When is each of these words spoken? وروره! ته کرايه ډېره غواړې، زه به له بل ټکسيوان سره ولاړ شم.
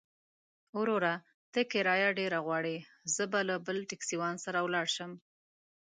وروره! 0.79 1.13
ته 1.53 1.59
کرايه 1.71 2.09
ډېره 2.19 2.39
غواړې، 2.45 2.77
زه 3.15 3.23
به 3.31 3.39
له 3.49 3.55
بل 3.65 3.77
ټکسيوان 3.89 4.35
سره 4.45 4.59
ولاړ 4.61 4.87
شم. 4.95 5.11